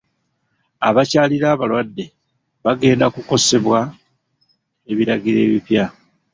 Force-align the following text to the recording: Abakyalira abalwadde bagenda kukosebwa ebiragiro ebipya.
Abakyalira 0.87 1.47
abalwadde 1.51 2.05
bagenda 2.65 3.05
kukosebwa 3.15 3.79
ebiragiro 4.91 5.39
ebipya. 5.47 5.85